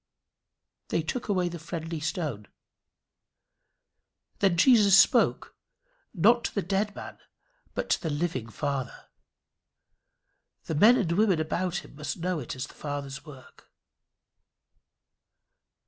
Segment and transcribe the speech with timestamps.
[0.87, 2.47] They took away the friendly stone.
[4.39, 5.55] Then Jesus spoke,
[6.11, 7.19] not to the dead man,
[7.75, 9.09] but to the living Father.
[10.63, 13.69] The men and women about him must know it as the Father's work.